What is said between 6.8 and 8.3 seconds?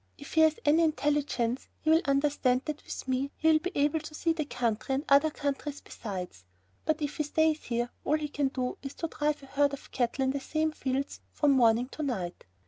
but if he stays here all he